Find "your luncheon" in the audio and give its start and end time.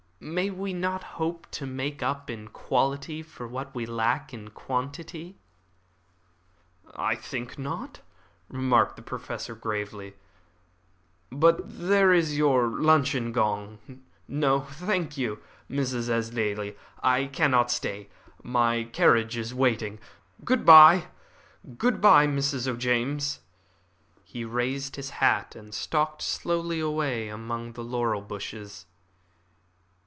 12.37-13.31